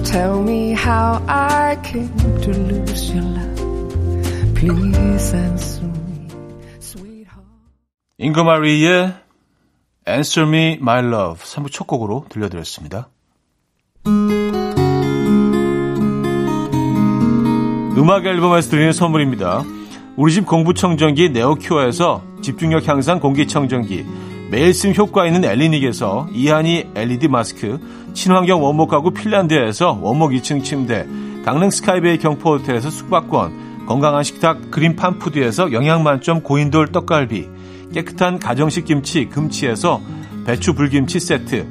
Tell 0.05 0.43
me 0.43 0.73
how 0.73 1.23
I 1.27 1.77
came 1.83 2.09
to 2.43 2.51
lose 2.53 3.13
your 3.13 3.25
love. 3.25 4.55
Please 4.55 5.35
answer 5.35 5.85
me, 5.85 6.29
sweetheart. 6.81 7.47
잉그마리의 8.19 9.15
Answer 10.07 10.49
Me 10.49 10.79
My 10.81 11.01
Love 11.01 11.43
3부 11.43 11.71
첫 11.71 11.87
곡으로 11.87 12.25
들려드렸습니다. 12.29 13.09
음악 17.99 18.25
앨범에서 18.25 18.71
드리는 18.71 18.93
선물입니다. 18.93 19.65
우리 20.17 20.33
집 20.33 20.47
공부청정기 20.47 21.31
네오큐어에서 21.31 22.23
집중력 22.41 22.89
향상 22.89 23.21
공기청정기 23.21 24.07
매일 24.51 24.73
쓴 24.73 24.95
효과 24.95 25.27
있는 25.27 25.45
엘리닉에서 25.45 26.29
이하니 26.33 26.91
LED 26.95 27.29
마스크 27.29 27.79
친환경 28.15 28.63
원목 28.63 28.89
가구 28.89 29.11
핀란드에서 29.11 29.99
원목 30.01 30.31
2층 30.33 30.65
침대 30.65 31.07
강릉 31.45 31.71
스카이베이 31.71 32.19
경포 32.19 32.55
호텔에서 32.55 32.89
숙박권 32.89 33.87
건강한 33.87 34.23
식탁 34.23 34.71
그린 34.71 34.97
팜 34.97 35.19
푸드에서 35.19 35.73
영양만점 35.73 36.43
고인돌 36.43 36.93
떡갈비 36.93 37.49
깨끗한 37.93 38.39
가정식 38.39 38.87
김치 38.87 39.27
금치에서 39.27 40.01
배추 40.47 40.73
불김치 40.73 41.21
세트 41.21 41.67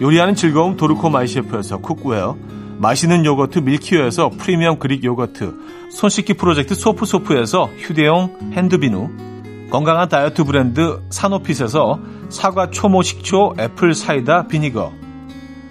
요리하는 0.00 0.34
즐거움 0.34 0.76
도르코 0.76 1.10
마이셰프에서 1.10 1.78
cookware 1.78 2.36
맛있는 2.78 3.24
요거트 3.24 3.58
밀키오에서 3.58 4.30
프리미엄 4.38 4.78
Greek 4.78 5.04
요거트 5.04 5.54
손 5.90 6.08
씻기 6.08 6.34
프로젝트 6.34 6.74
소프소프에서 6.74 7.68
휴대용 7.78 8.52
핸드비누 8.52 9.37
건강한 9.70 10.08
다이어트 10.08 10.44
브랜드 10.44 10.98
사노핏에서 11.10 12.00
사과 12.30 12.70
초모 12.70 13.02
식초 13.02 13.54
apple 13.58 13.94
cider 13.94 14.46
vinegar. 14.46 14.92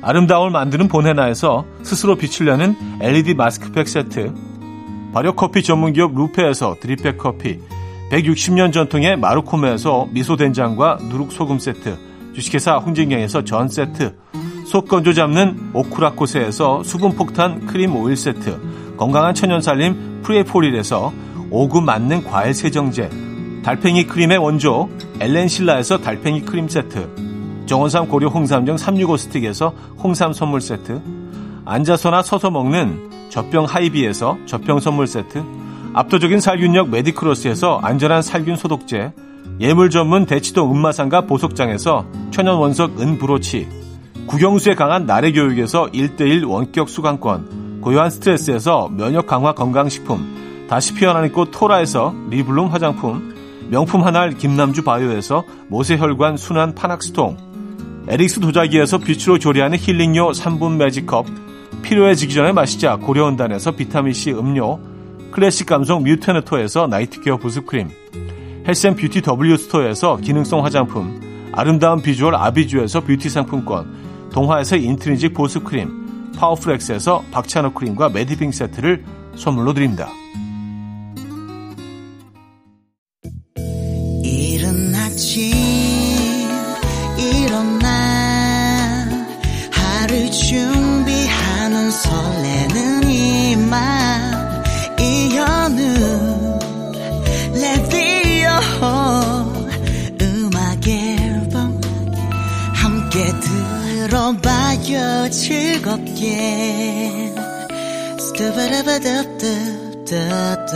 아름다움을 0.04 0.52
만드는 0.52 0.88
본헤나에서 0.88 1.66
스스로 1.82 2.16
빛을 2.16 2.46
내는 2.46 2.76
LED 3.02 3.34
마스크팩 3.34 3.88
세트. 3.88 4.34
발효 5.14 5.34
커피 5.34 5.64
전문기업 5.64 6.14
루페에서 6.14 6.76
드립백 6.80 7.18
커피. 7.18 7.60
160년 8.12 8.72
전통의 8.72 9.18
마루코메에서 9.18 10.10
미소된장과 10.12 11.00
누룩소금 11.10 11.58
세트. 11.58 11.98
주식회사 12.36 12.76
홍진경에서 12.76 13.46
전 13.46 13.68
세트. 13.68 14.16
속 14.68 14.88
건조 14.88 15.14
잡는 15.14 15.72
오크라코세에서 15.74 16.84
수분폭탄 16.84 17.66
크림 17.66 17.96
오일 17.96 18.16
세트. 18.16 18.96
건강한 18.96 19.34
천연살림 19.34 20.22
프레포릴에서 20.22 21.12
오구 21.50 21.82
맞는 21.82 22.26
과일 22.26 22.54
세정제 22.54 23.10
달팽이 23.68 24.08
크림의 24.08 24.38
원조 24.38 24.88
엘렌실라에서 25.20 25.98
달팽이 25.98 26.44
크림 26.44 26.70
세트 26.70 27.66
정원삼 27.66 28.08
고려 28.08 28.30
홍삼정 28.30 28.78
365 28.78 29.18
스틱에서 29.18 29.74
홍삼 29.98 30.32
선물 30.32 30.62
세트 30.62 31.02
앉아서나 31.66 32.24
서서 32.24 32.50
먹는 32.50 33.28
젖병 33.30 33.66
하이비에서 33.66 34.38
젖병 34.46 34.80
선물 34.80 35.06
세트, 35.06 35.44
압도적인 35.92 36.40
살균력 36.40 36.88
메디크로스에서 36.92 37.82
안전한 37.84 38.22
살균 38.22 38.56
소독제, 38.56 39.12
예물 39.60 39.90
전문 39.90 40.26
대치동 40.26 40.74
은마상가 40.74 41.26
보석장에서 41.26 42.06
천연 42.32 42.60
원석 42.60 43.02
은 43.02 43.18
브로치, 43.18 43.68
국영수에 44.28 44.76
강한 44.76 45.06
나래 45.06 45.34
교육에서 45.34 45.88
1대1 45.88 46.48
원격 46.48 46.88
수강권, 46.88 47.82
고요한 47.82 48.12
스트레스에서 48.12 48.88
면역 48.88 49.28
강화 49.28 49.52
건강식품, 49.52 50.37
다시 50.68 50.94
피어나는 50.94 51.32
꽃 51.32 51.50
토라에서 51.52 52.14
리블룸 52.30 52.68
화장품, 52.68 53.36
명품 53.70 54.04
한알 54.04 54.34
김남주 54.34 54.84
바이오에서 54.84 55.44
모세혈관 55.70 56.38
순환 56.38 56.76
파낙스통, 56.76 57.38
에릭스 58.10 58.40
도자기에서 58.40 59.00
빛으로 59.00 59.40
조리하는 59.40 59.78
힐링요 59.78 60.32
3분 60.32 60.76
매직컵, 60.78 61.26
피로해지기 61.82 62.34
전에 62.34 62.52
마시자 62.52 62.98
고려은단에서 62.98 63.72
비타민C 63.72 64.32
음료, 64.32 64.80
클래식 65.32 65.68
감성 65.68 66.04
뮤테너토에서 66.04 66.88
night 66.88 67.15
care 67.15 67.38
부스크림, 67.38 67.90
health 68.68 68.89
and 68.89 69.00
beauty 69.00 69.22
W스토어에서 69.22 70.18
기능성 70.18 70.66
화장품, 70.66 71.50
아름다운 71.54 72.02
비주얼 72.02 72.36
아비주에서 72.36 73.02
뷰티 73.02 73.30
상품권, 73.30 74.30
동화에서 74.32 74.76
intrinsic 74.76 75.34
보습크림, 75.34 76.34
파워풀엑스에서 76.38 77.24
박찬호 77.32 77.74
크림과 77.74 78.10
매디핑 78.10 78.52
세트를 78.52 79.04
선물로 79.36 79.74
드립니다. 79.74 80.10
아침 85.18 85.52
일어나 87.18 89.10
하루 89.72 90.30
준비하는 90.30 91.90
설레는 91.90 93.10
이맘 93.10 94.64
이현우 95.00 96.60
레디오 97.52 98.50
음악 100.22 100.88
앨범 100.88 101.82
함께 102.76 103.34
들어봐요. 104.06 105.32
즐겁게. 105.32 107.34
스타바라바답답답답답 108.20 110.68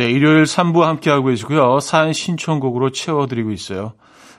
네, 0.00 0.10
일요일 0.10 0.44
3부 0.44 0.80
함께하고 0.80 1.26
계시고요. 1.26 1.78
사연 1.80 2.14
신청곡으로 2.14 2.88
채워드리고 2.88 3.50
있어요. 3.50 3.92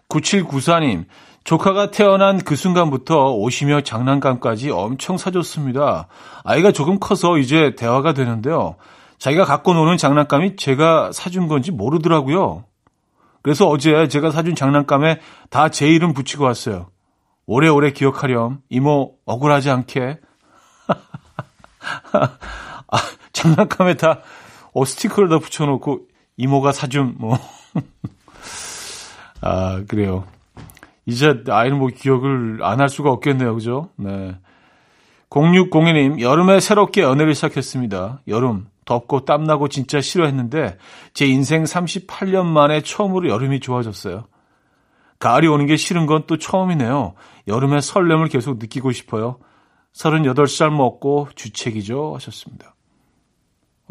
9794님, 0.10 1.06
조카가 1.44 1.92
태어난 1.92 2.40
그 2.40 2.56
순간부터 2.56 3.34
옷이며 3.34 3.82
장난감까지 3.82 4.72
엄청 4.72 5.18
사줬습니다. 5.20 6.08
아이가 6.44 6.72
조금 6.72 6.98
커서 7.00 7.38
이제 7.38 7.76
대화가 7.76 8.14
되는데요. 8.16 8.78
자기가 9.20 9.46
갖고 9.46 9.76
노는 9.76 9.98
장난감이 9.98 10.56
제가 10.56 11.12
사준 11.12 11.48
건지 11.48 11.70
모르더라고요. 11.70 12.66
그래서 13.44 13.68
어제 13.68 14.08
제가 14.08 14.32
사준 14.32 14.56
장난감에 14.56 15.20
다 15.52 15.70
제 15.70 15.88
이름 15.88 16.14
붙이고 16.14 16.44
왔어요. 16.44 16.88
오래오래 17.46 17.92
기억하렴. 17.92 18.62
이모 18.70 19.14
억울하지 19.28 19.70
않게. 19.70 20.18
아, 22.14 22.98
장난감에 23.32 23.98
다 23.98 24.22
어, 24.74 24.86
스티커를 24.86 25.30
다 25.30 25.40
붙여놓고 25.40 26.08
이모가 26.38 26.72
사준 26.72 27.16
뭐. 27.18 27.38
아 29.42 29.84
그래요. 29.88 30.26
이제 31.06 31.44
아이는 31.50 31.78
뭐 31.80 31.88
기억을 31.90 32.60
안 32.64 32.80
할 32.80 32.90
수가 32.90 33.12
없겠네요, 33.12 33.56
그죠? 33.56 33.90
네. 33.96 34.36
0602님, 35.30 36.20
여름에 36.22 36.60
새롭게 36.60 37.02
연애를 37.02 37.34
시작했습니다. 37.36 38.22
여름, 38.28 38.68
덥고 38.86 39.24
땀나고 39.26 39.70
진짜 39.70 40.02
싫어했는데, 40.02 40.78
제 41.14 41.26
인생 41.26 41.64
38년 41.64 42.46
만에 42.46 42.82
처음으로 42.82 43.30
여름이 43.30 43.62
좋아졌어요. 43.62 44.26
가을이 45.20 45.48
오는 45.48 45.66
게 45.68 45.78
싫은 45.78 46.06
건 46.06 46.26
또 46.28 46.38
처음이네요. 46.38 47.14
여름의 47.48 47.82
설렘을 47.82 48.28
계속 48.28 48.58
느끼고 48.60 48.92
싶어요. 48.92 49.38
38살 49.96 50.70
먹고 50.70 51.30
주책이죠. 51.36 52.14
하셨습니다. 52.16 52.71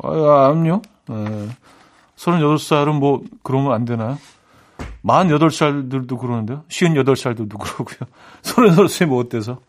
아, 0.03 0.49
아니요. 0.51 0.83
네. 1.09 1.49
38살은 2.17 2.99
뭐, 2.99 3.23
그러면 3.43 3.73
안 3.73 3.85
되나요? 3.85 4.19
48살들도 5.05 6.19
그러는데요. 6.19 6.65
58살들도 6.69 7.59
그러고요. 7.59 8.09
38살이 8.43 9.07
뭐 9.07 9.21
어때서? 9.21 9.61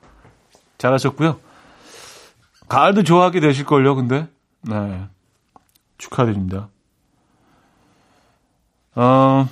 잘하셨고요. 0.78 1.40
가을도 2.68 3.04
좋아하게 3.04 3.40
되실걸요, 3.40 3.96
근데. 3.96 4.28
네. 4.64 5.06
축하드립니다. 5.98 6.70
어, 8.96 9.48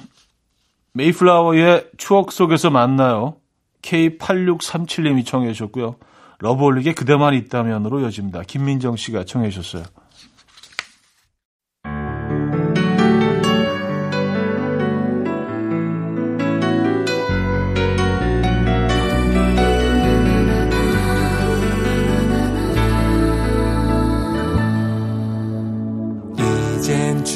메이플라워의 0.94 1.92
추억 1.98 2.32
속에서 2.32 2.70
만나요. 2.70 3.36
K8637님이 3.82 5.26
청해 5.26 5.54
주셨고요. 5.54 5.96
러브홀릭의 6.40 6.96
그대만 6.96 7.34
있다면으로 7.34 8.04
여집니다. 8.04 8.42
김민정 8.44 8.96
씨가 8.96 9.26
청해 9.26 9.50
주셨어요. 9.50 9.84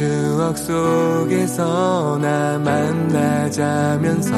추억 0.04 0.58
속에서 0.58 2.18
나 2.22 2.60
만나자면서 2.60 4.34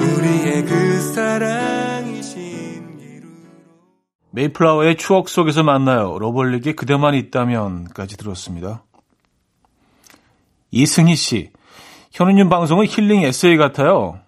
우리의 0.00 0.66
그 0.66 1.00
사랑이 1.14 2.22
신기루 2.22 3.26
메이플라워의 4.32 4.98
추억 4.98 5.30
속에서 5.30 5.62
만나요. 5.62 6.18
러블릭의 6.18 6.76
그대만 6.76 7.14
있다면까지 7.14 8.18
들었습니다. 8.18 8.84
이승희 10.70 11.16
씨, 11.16 11.50
현우님 12.12 12.48
방송은 12.48 12.86
힐링 12.86 13.22
에세이 13.22 13.56
같아요. 13.56 14.18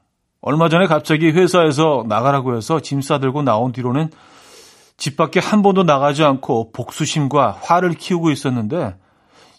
얼마 0.41 0.69
전에 0.69 0.87
갑자기 0.87 1.31
회사에서 1.31 2.05
나가라고 2.09 2.57
해서 2.57 2.81
짐 2.81 3.01
싸들고 3.03 3.43
나온 3.43 3.73
뒤로는 3.73 4.11
집 4.97 5.17
밖에 5.17 5.41
한 5.41 5.63
번도 5.63 5.83
나가지 5.83 6.25
않고 6.25 6.73
복수심과 6.73 7.59
화를 7.63 7.95
키우고 7.95 8.31
있었는데 8.31 8.97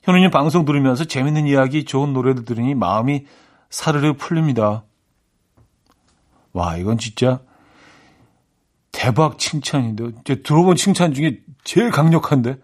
현우님 0.03 0.31
방송 0.31 0.65
들으면서 0.65 1.03
재밌는 1.05 1.45
이야기, 1.45 1.85
좋은 1.85 2.13
노래도 2.13 2.43
들으니 2.43 2.73
마음이 2.73 3.25
사르르 3.69 4.13
풀립니다. 4.13 4.83
와, 6.53 6.77
이건 6.77 6.97
진짜 6.97 7.39
대박 8.91 9.37
칭찬인데. 9.37 10.23
제가 10.25 10.41
들어본 10.43 10.75
칭찬 10.75 11.13
중에 11.13 11.39
제일 11.63 11.91
강력한데. 11.91 12.57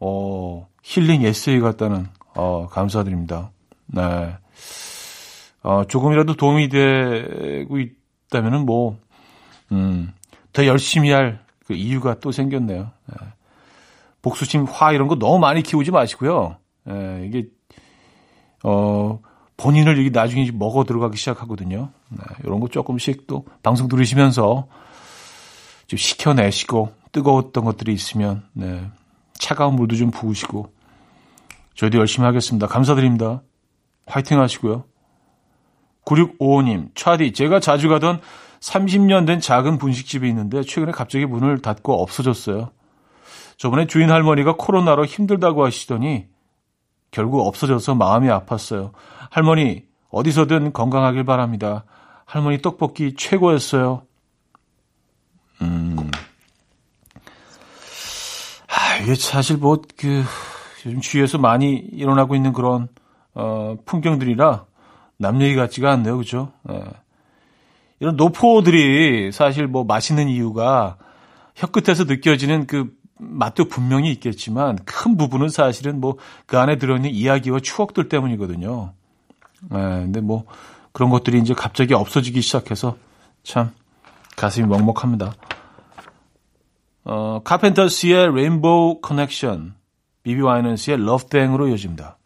어, 0.00 0.68
힐링 0.82 1.22
에세이 1.22 1.60
같다는, 1.60 2.08
어, 2.34 2.66
감사드립니다. 2.70 3.50
네. 3.86 4.36
어, 5.62 5.84
조금이라도 5.86 6.34
도움이 6.36 6.68
되고 6.68 7.78
있다면은 7.78 8.66
뭐, 8.66 8.98
음, 9.72 10.12
더 10.52 10.66
열심히 10.66 11.10
할 11.10 11.44
그 11.66 11.74
이유가 11.74 12.20
또 12.20 12.30
생겼네요. 12.30 12.90
네. 13.06 13.16
복수심, 14.22 14.64
화 14.64 14.92
이런 14.92 15.08
거 15.08 15.16
너무 15.16 15.38
많이 15.38 15.62
키우지 15.62 15.90
마시고요. 15.90 16.56
네, 16.84 17.26
이게, 17.26 17.48
어, 18.62 19.20
본인을 19.56 19.98
여기 19.98 20.10
나중에 20.10 20.50
먹어 20.52 20.84
들어가기 20.84 21.16
시작하거든요. 21.16 21.90
네, 22.10 22.18
이런 22.44 22.60
거 22.60 22.68
조금씩 22.68 23.26
또 23.26 23.46
방송 23.62 23.88
들으시면서 23.88 24.68
좀 25.86 25.96
식혀내시고 25.98 26.92
뜨거웠던 27.12 27.64
것들이 27.64 27.92
있으면, 27.92 28.44
네, 28.52 28.86
차가운 29.34 29.76
물도 29.76 29.96
좀 29.96 30.10
부으시고, 30.10 30.72
저희도 31.74 31.98
열심히 31.98 32.26
하겠습니다. 32.26 32.66
감사드립니다. 32.66 33.42
화이팅 34.06 34.40
하시고요. 34.40 34.84
9655님, 36.04 36.94
차디, 36.94 37.32
제가 37.32 37.60
자주 37.60 37.88
가던 37.88 38.20
30년 38.60 39.26
된 39.26 39.40
작은 39.40 39.78
분식집이 39.78 40.28
있는데 40.28 40.62
최근에 40.62 40.92
갑자기 40.92 41.26
문을 41.26 41.60
닫고 41.60 42.02
없어졌어요. 42.02 42.70
저번에 43.56 43.86
주인 43.86 44.10
할머니가 44.10 44.56
코로나로 44.56 45.04
힘들다고 45.04 45.64
하시더니 45.64 46.26
결국 47.10 47.46
없어져서 47.46 47.94
마음이 47.94 48.28
아팠어요. 48.28 48.92
할머니, 49.30 49.84
어디서든 50.10 50.72
건강하길 50.72 51.24
바랍니다. 51.24 51.84
할머니 52.24 52.60
떡볶이 52.60 53.14
최고였어요. 53.16 54.02
음. 55.62 56.10
아, 58.68 58.96
이게 59.02 59.14
사실 59.14 59.56
뭐, 59.56 59.80
그, 59.96 60.24
요즘 60.86 61.00
주위에서 61.00 61.38
많이 61.38 61.74
일어나고 61.74 62.34
있는 62.34 62.52
그런, 62.52 62.88
어, 63.34 63.76
풍경들이라 63.84 64.64
남 65.18 65.40
얘기 65.40 65.54
같지가 65.54 65.92
않네요. 65.92 66.18
그죠? 66.18 66.52
예. 66.70 66.82
이런 68.00 68.16
노포들이 68.16 69.32
사실 69.32 69.66
뭐 69.66 69.84
맛있는 69.84 70.28
이유가 70.28 70.96
혀끝에서 71.54 72.04
느껴지는 72.04 72.66
그 72.66 72.92
맛도 73.16 73.68
분명히 73.68 74.10
있겠지만 74.10 74.76
큰 74.84 75.16
부분은 75.16 75.48
사실은 75.48 76.00
뭐 76.00 76.16
그 76.46 76.58
안에 76.58 76.76
들어있는 76.78 77.10
이야기와 77.10 77.60
추억들 77.60 78.08
때문이거든요. 78.08 78.92
예, 79.72 79.76
근데 79.76 80.20
뭐 80.20 80.44
그런 80.92 81.10
것들이 81.10 81.38
이제 81.38 81.54
갑자기 81.54 81.94
없어지기 81.94 82.40
시작해서 82.40 82.96
참 83.42 83.72
가슴이 84.36 84.66
먹먹합니다. 84.66 85.32
어, 87.04 87.40
카펜터스의 87.44 88.34
Rainbow 88.34 89.00
Connection, 89.00 89.74
비비 90.24 90.40
와이넌스의 90.40 91.04
Love 91.04 91.26
Thang으로 91.26 91.68
이어집니다. 91.68 92.16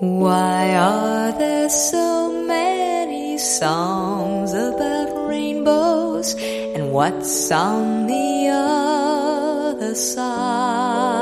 Why 0.00 0.70
are 0.74 1.38
there 1.38 1.66
so 1.66 2.32
many 2.46 3.34
songs 3.34 4.52
about 4.54 5.12
rainbows? 5.28 6.34
And 6.74 6.90
what's 6.90 7.52
on 7.52 8.06
the 8.06 8.48
other 8.48 9.94
side? 9.94 11.21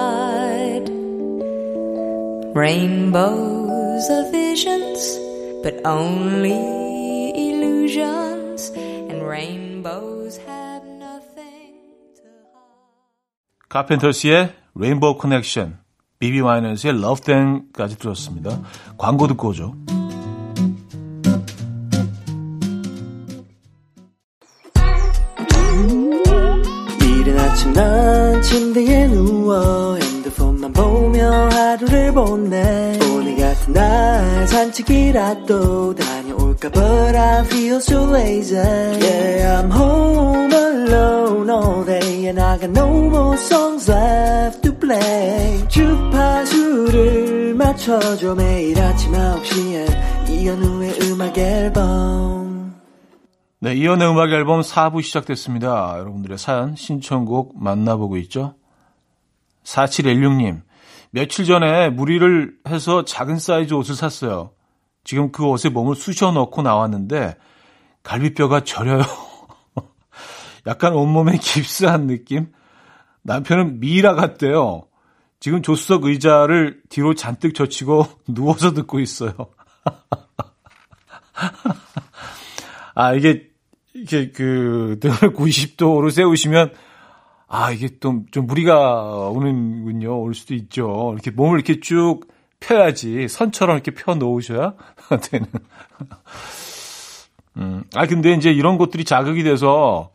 Rainbows 2.52 4.10
are 4.10 4.28
visions, 4.32 5.18
but 5.62 5.86
only 5.86 7.30
illusions. 7.30 8.72
And 8.74 9.22
rainbows 9.22 10.36
have 10.48 10.84
nothing 10.84 11.78
to 12.16 12.26
hide. 12.52 13.68
카펜터스의 13.68 14.52
레인보우 14.74 15.18
커넥션, 15.18 15.78
비비 16.18 16.40
와이넌스의 16.40 17.00
Love 17.00 17.20
Thang까지 17.20 17.96
들었습니다. 17.98 18.60
광고 18.98 19.28
듣고 19.28 19.50
오죠. 19.50 19.76
이른 27.00 27.38
아침 27.38 27.72
난 27.72 28.42
침대에 28.42 28.99
보내 32.12 32.98
오늘 33.12 33.36
같은 33.36 33.72
날 33.72 34.46
산책이라도 34.48 35.94
다녀올까? 35.94 36.70
But 36.70 37.16
I 37.16 37.44
feel 37.44 37.76
so 37.76 38.14
lazy. 38.14 38.56
Yeah 38.56 39.62
I'm 39.62 39.70
home 39.70 40.52
alone 40.52 41.50
all 41.50 41.84
day 41.84 42.26
And 42.26 42.40
I 42.40 42.58
got 42.58 42.70
no 42.70 42.88
more 42.88 43.36
songs 43.36 43.90
left 43.90 44.62
to 44.62 44.72
play. 44.78 45.66
주파수를 45.68 47.54
맞춰줘 47.54 48.34
매일 48.34 48.80
아침 48.80 49.12
9시에 49.12 50.30
이현우의 50.30 50.98
음악 51.02 51.36
앨범. 51.36 52.74
네, 53.62 53.74
이연의 53.74 54.08
음악 54.10 54.30
앨범 54.30 54.62
4부 54.62 55.02
시작됐습니다. 55.02 55.96
여러분들의 55.98 56.38
사연, 56.38 56.76
신청곡 56.76 57.62
만나보고 57.62 58.16
있죠. 58.18 58.54
4716님, 59.64 60.62
며칠 61.10 61.44
전에 61.44 61.90
무리를 61.90 62.56
해서 62.68 63.04
작은 63.04 63.38
사이즈 63.38 63.74
옷을 63.74 63.94
샀어요. 63.94 64.52
지금 65.04 65.32
그 65.32 65.44
옷에 65.44 65.68
몸을 65.68 65.96
쑤셔 65.96 66.32
넣고 66.32 66.62
나왔는데 66.62 67.36
갈비뼈가 68.02 68.64
저려요. 68.64 69.02
약간 70.66 70.94
온몸에 70.94 71.36
깁스한 71.38 72.06
느낌? 72.06 72.52
남편은 73.22 73.80
미이라 73.80 74.14
같대요. 74.14 74.86
지금 75.40 75.62
조수석 75.62 76.04
의자를 76.04 76.82
뒤로 76.90 77.14
잔뜩 77.14 77.54
젖히고 77.54 78.06
누워서 78.28 78.72
듣고 78.72 79.00
있어요. 79.00 79.32
아, 82.94 83.14
이게, 83.14 83.48
이게 83.94 84.30
그, 84.30 84.98
등을 85.00 85.32
90도로 85.32 86.10
세우시면, 86.10 86.74
아, 87.52 87.72
이게 87.72 87.88
좀, 87.98 88.26
좀 88.30 88.46
무리가 88.46 89.28
오는군요. 89.30 90.22
올 90.22 90.34
수도 90.34 90.54
있죠. 90.54 91.10
이렇게 91.14 91.32
몸을 91.32 91.58
이렇게 91.58 91.80
쭉 91.80 92.20
펴야지. 92.60 93.26
선처럼 93.26 93.74
이렇게 93.74 93.90
펴 93.90 94.14
놓으셔야 94.14 94.74
되는. 95.30 95.48
음, 97.56 97.82
아, 97.96 98.06
근데 98.06 98.32
이제 98.34 98.52
이런 98.52 98.78
것들이 98.78 99.04
자극이 99.04 99.42
돼서 99.42 100.12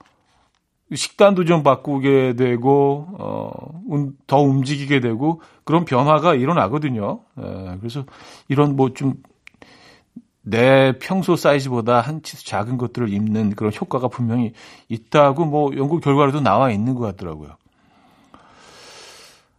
식단도 0.94 1.44
좀 1.44 1.62
바꾸게 1.62 2.36
되고, 2.38 3.08
어, 3.20 3.82
음, 3.92 4.14
더 4.28 4.40
움직이게 4.40 5.02
되고, 5.02 5.42
그런 5.66 5.84
변화가 5.84 6.36
일어나거든요. 6.36 7.20
예, 7.42 7.78
그래서 7.80 8.06
이런 8.48 8.78
뭐 8.78 8.94
좀, 8.94 9.16
내 10.48 10.94
평소 11.00 11.36
사이즈보다 11.36 12.02
한 12.02 12.22
치수 12.22 12.46
작은 12.46 12.78
것들을 12.78 13.12
입는 13.12 13.56
그런 13.56 13.74
효과가 13.74 14.08
분명히 14.08 14.54
있다고 14.90 15.46
뭐 15.46 15.76
연구 15.76 16.00
결과로도 16.00 16.40
나와 16.42 16.70
있는 16.72 16.94
것 16.94 17.02
같더라고요. 17.02 17.58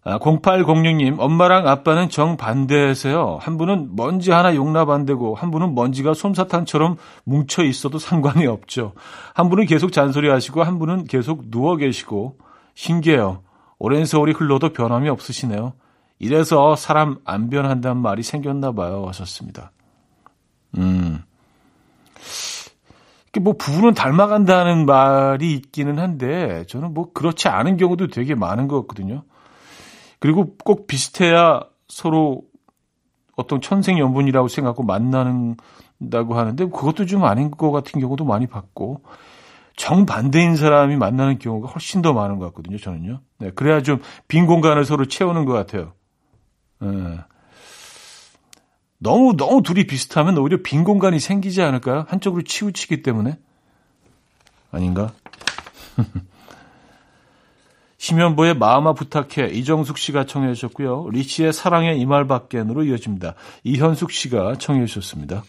아, 0.08 0.20
0806님, 0.20 1.18
엄마랑 1.18 1.66
아빠는 1.66 2.10
정반대세요. 2.10 3.38
한 3.40 3.58
분은 3.58 3.96
먼지 3.96 4.30
하나 4.30 4.54
용납 4.54 4.88
안 4.88 5.04
되고, 5.04 5.34
한 5.34 5.50
분은 5.50 5.74
먼지가 5.74 6.14
솜사탕처럼 6.14 6.96
뭉쳐 7.24 7.64
있어도 7.64 7.98
상관이 7.98 8.46
없죠. 8.46 8.92
한 9.34 9.48
분은 9.50 9.66
계속 9.66 9.90
잔소리 9.90 10.30
하시고, 10.30 10.62
한 10.62 10.78
분은 10.78 11.06
계속 11.06 11.50
누워 11.50 11.74
계시고, 11.74 12.36
신기해요. 12.76 13.42
오랜 13.80 14.04
세월이 14.04 14.32
흘러도 14.34 14.72
변함이 14.72 15.08
없으시네요. 15.08 15.72
이래서 16.20 16.76
사람 16.76 17.18
안 17.24 17.50
변한다는 17.50 18.00
말이 18.00 18.22
생겼나 18.22 18.70
봐요. 18.70 19.06
하셨습니다. 19.08 19.72
음. 20.76 21.22
뭐 23.40 23.52
부부는 23.52 23.92
닮아간다는 23.92 24.86
말이 24.86 25.52
있기는 25.52 25.98
한데, 25.98 26.64
저는 26.68 26.94
뭐 26.94 27.12
그렇지 27.12 27.48
않은 27.48 27.76
경우도 27.76 28.08
되게 28.08 28.34
많은 28.34 28.66
것 28.66 28.80
같거든요. 28.82 29.24
그리고 30.20 30.56
꼭 30.64 30.86
비슷해야 30.86 31.60
서로 31.88 32.42
어떤 33.36 33.60
천생연분이라고 33.60 34.48
생각하고 34.48 34.82
만나는다고 34.84 36.34
하는데 36.34 36.64
그것도 36.64 37.04
좀 37.04 37.24
아닌 37.24 37.50
것 37.50 37.70
같은 37.70 38.00
경우도 38.00 38.24
많이 38.24 38.46
봤고 38.46 39.02
정반대인 39.76 40.56
사람이 40.56 40.96
만나는 40.96 41.38
경우가 41.38 41.68
훨씬 41.68 42.00
더 42.00 42.14
많은 42.14 42.38
것 42.38 42.46
같거든요. 42.46 42.78
저는요. 42.78 43.20
네, 43.38 43.50
그래야 43.50 43.82
좀 43.82 44.00
빈 44.28 44.46
공간을 44.46 44.86
서로 44.86 45.04
채우는 45.04 45.44
것 45.44 45.52
같아요. 45.52 45.92
네. 46.80 47.18
너무 49.06 49.36
너무 49.36 49.62
둘이 49.62 49.86
비슷하면 49.86 50.36
오히려 50.36 50.58
빈 50.64 50.82
공간이 50.82 51.20
생기지 51.20 51.62
않을까요? 51.62 52.06
한쪽으로 52.08 52.42
치우치기 52.42 53.02
때문에 53.02 53.38
아닌가? 54.72 55.12
심연보의 57.98 58.56
마음아 58.56 58.94
부탁해 58.94 59.50
이정숙 59.52 59.98
씨가 59.98 60.26
청해 60.26 60.52
주셨고요. 60.54 61.10
리치의 61.12 61.52
사랑의 61.52 62.00
이말 62.00 62.26
밖엔으로 62.26 62.82
이어집니다. 62.82 63.34
이현숙 63.62 64.10
씨가 64.10 64.56
청해 64.58 64.84
주셨습니다. 64.86 65.44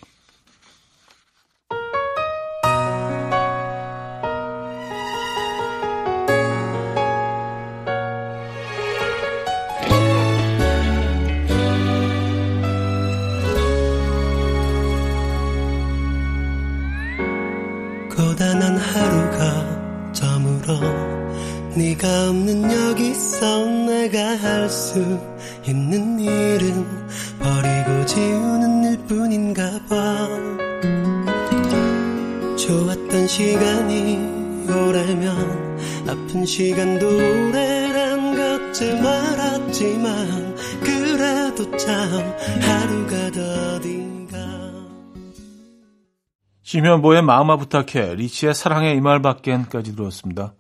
심현보의 46.67 47.21
마음아 47.21 47.55
부탁해 47.55 48.15
리치의 48.15 48.53
사랑의 48.53 48.97
이 48.97 48.99
말 48.99 49.21
밖엔까지 49.21 49.95
들었습니다. 49.95 50.53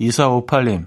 2458님 0.00 0.86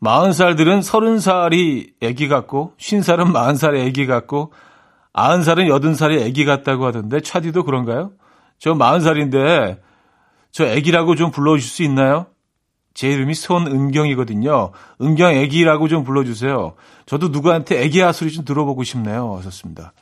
40살들은 0.00 0.80
30살이 0.80 1.94
애기 2.00 2.28
같고 2.28 2.74
50살은 2.78 3.32
40살의 3.32 3.86
애기 3.88 4.06
같고 4.06 4.52
90살은 5.12 5.66
80살의 5.70 6.20
애기 6.20 6.44
같다고 6.44 6.86
하던데 6.86 7.18
차디도 7.18 7.64
그런가요? 7.64 8.12
저 8.60 8.74
40살인데 8.74 9.80
저 10.52 10.64
애기라고 10.64 11.16
좀 11.16 11.32
불러주실 11.32 11.68
수 11.68 11.82
있나요? 11.82 12.26
제 12.94 13.08
이름이 13.08 13.34
손은경이거든요. 13.34 14.70
은경 15.00 15.34
애기라고 15.34 15.88
좀 15.88 16.04
불러주세요. 16.04 16.74
저도 17.06 17.28
누구한테 17.28 17.82
애기야 17.82 18.12
소리 18.12 18.30
좀 18.30 18.44
들어보고 18.44 18.84
싶네요. 18.84 19.34
하셨습니다. 19.38 19.92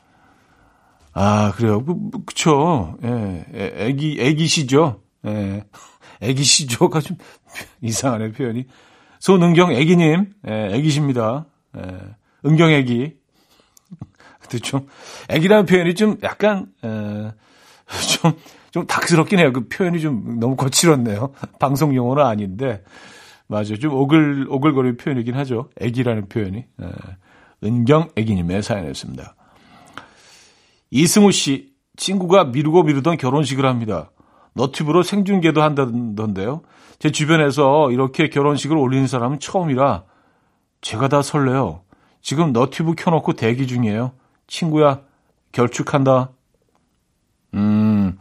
아, 1.13 1.53
그래요. 1.57 1.85
그, 1.85 1.93
뭐, 1.93 2.23
그쵸. 2.25 2.97
예, 3.03 3.45
애기, 3.55 4.19
애기시죠. 4.21 5.03
예, 5.27 5.65
애기시죠가 6.21 7.01
좀 7.01 7.17
이상하네, 7.83 8.33
표현이. 8.33 8.67
손은경 9.19 9.73
애기님, 9.73 10.33
예, 10.49 10.69
애기십니다. 10.73 11.47
예, 11.77 11.99
은경 12.47 12.71
애기. 12.71 13.17
근데 14.41 14.59
좀, 14.59 14.87
애기라는 15.29 15.67
표현이 15.67 15.95
좀 15.95 16.17
약간, 16.23 16.67
에, 16.85 17.33
좀, 18.23 18.33
좀 18.71 18.87
닭스럽긴 18.87 19.41
해요. 19.41 19.53
그 19.53 19.69
표현이 19.69 20.01
좀 20.01 20.39
너무 20.39 20.57
거칠었네요. 20.57 21.33
방송 21.59 21.95
용어는 21.95 22.25
아닌데. 22.25 22.83
맞아요. 23.49 23.77
좀 23.79 23.93
오글, 23.95 24.47
오글거리는 24.49 24.97
표현이긴 24.97 25.35
하죠. 25.35 25.71
애기라는 25.81 26.29
표현이. 26.29 26.59
에, 26.59 26.87
은경 27.65 28.11
애기님의 28.17 28.63
사연이었습니다. 28.63 29.35
이승우 30.91 31.33
씨, 31.33 31.73
친구가 31.97 32.45
미루고 32.45 32.85
미루던 32.85 33.17
결혼식을 33.17 33.65
합니다. 33.65 34.11
너튜브로 34.55 35.03
생중계도 35.03 35.63
한다던데요. 35.63 36.63
제 36.99 37.11
주변에서 37.11 37.91
이렇게 37.93 38.29
결혼식을 38.29 38.77
올리는 38.77 39.07
사람은 39.07 39.41
처음이라 39.41 40.05
제가 40.81 41.09
다 41.09 41.23
설레요. 41.23 41.83
지금 42.21 42.53
너튜브 42.53 42.95
켜놓고 42.95 43.35
대기 43.35 43.67
중이에요. 43.67 44.13
친구야, 44.47 45.01
결축한다. 45.53 46.31
음, 47.55 48.19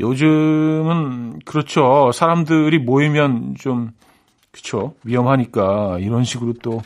요즘은, 0.00 1.40
그렇죠. 1.44 2.10
사람들이 2.12 2.78
모이면 2.78 3.56
좀, 3.58 3.92
그쵸. 4.50 4.94
위험하니까 5.04 5.98
이런 6.00 6.24
식으로 6.24 6.54
또 6.62 6.82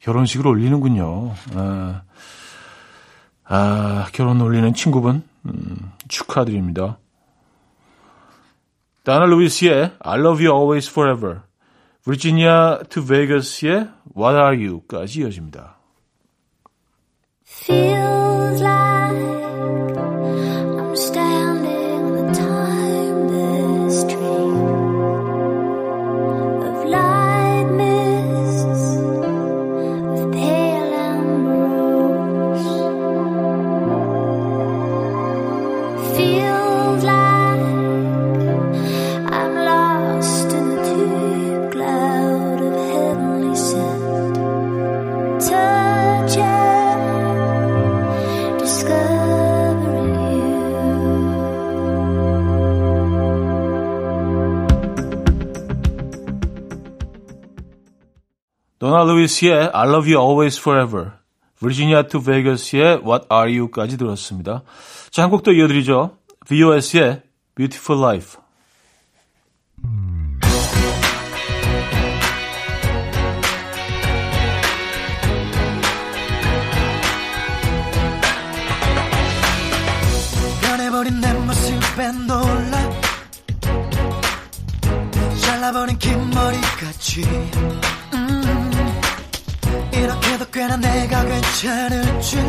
결혼식을 0.00 0.46
올리는군요. 0.46 1.32
아, 1.54 2.02
아 3.44 4.06
결혼 4.12 4.40
올리는 4.40 4.72
친구분, 4.74 5.22
음, 5.46 5.92
축하드립니다. 6.08 6.98
다나 9.04 9.26
루이스의 9.26 9.92
I 9.98 10.18
love 10.20 10.44
you 10.44 10.56
always 10.56 10.88
forever. 10.88 11.40
virginia 12.04 12.78
to 12.88 13.02
vegas의 13.02 13.88
what 14.16 14.36
are 14.36 14.56
you까지 14.56 15.20
이어집니다. 15.20 15.76
Feels 17.44 18.62
like 18.62 18.91
도나 58.92 59.04
루이스의 59.04 59.70
I 59.72 59.88
love 59.88 60.12
you 60.12 60.20
always 60.20 60.60
forever. 60.60 61.12
virginia 61.58 62.06
to 62.06 62.20
vegas의 62.20 63.00
what 63.02 63.24
are 63.32 63.48
you까지 63.50 63.96
들었습니다. 63.96 64.64
자, 65.10 65.22
한 65.22 65.30
곡 65.30 65.42
더 65.42 65.50
이어드리죠. 65.50 66.18
VOS의 66.46 67.22
beautiful 67.54 68.04
life. 68.04 68.41
괜찮을 91.62 92.20
줄 92.20 92.42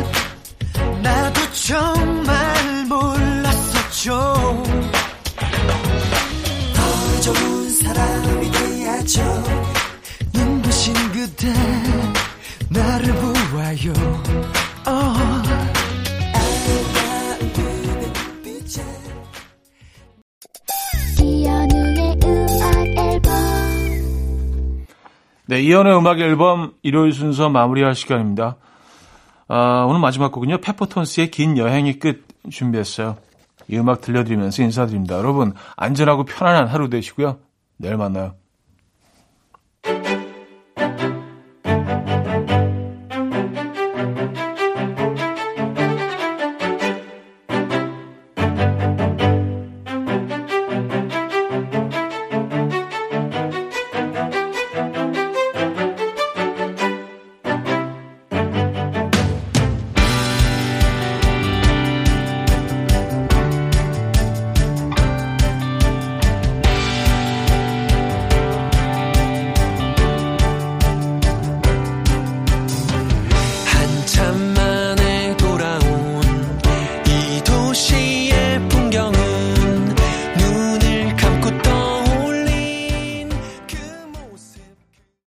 나도 1.00 1.40
정말 1.52 2.84
몰랐었죠 2.88 4.12
더 6.74 7.20
좋은 7.20 7.70
사람이 7.70 8.50
돼야죠 8.50 9.22
눈부신 10.34 10.94
그대 11.12 11.52
나를 12.70 13.14
보아요 13.14 13.92
어. 14.86 15.14
이현우의 21.22 22.18
음악 22.24 22.86
앨범 22.98 23.32
네, 25.46 25.62
이연의 25.62 25.96
음악 25.96 26.18
앨범 26.18 26.72
일요일 26.82 27.12
순서 27.12 27.48
마무리할 27.48 27.94
시간입니다. 27.94 28.56
아, 29.48 29.84
오늘 29.88 30.00
마지막 30.00 30.32
곡은요. 30.32 30.58
페퍼톤스의 30.58 31.30
긴 31.30 31.58
여행이 31.58 31.98
끝 31.98 32.26
준비했어요. 32.50 33.16
이 33.68 33.78
음악 33.78 34.00
들려드리면서 34.00 34.62
인사드립니다. 34.62 35.16
여러분, 35.16 35.54
안전하고 35.76 36.24
편안한 36.24 36.66
하루 36.66 36.88
되시고요. 36.90 37.38
내일 37.78 37.96
만나요. 37.96 38.34